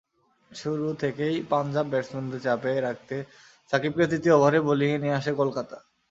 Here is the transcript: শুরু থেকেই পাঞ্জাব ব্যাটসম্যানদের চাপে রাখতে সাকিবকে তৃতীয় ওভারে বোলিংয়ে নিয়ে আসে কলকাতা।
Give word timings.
শুরু 0.51 0.87
থেকেই 0.99 1.35
পাঞ্জাব 1.51 1.85
ব্যাটসম্যানদের 1.91 2.43
চাপে 2.43 2.71
রাখতে 2.79 3.15
সাকিবকে 3.71 4.05
তৃতীয় 4.11 4.35
ওভারে 4.37 4.59
বোলিংয়ে 4.67 5.01
নিয়ে 5.03 5.17
আসে 5.19 5.31
কলকাতা। 5.41 5.77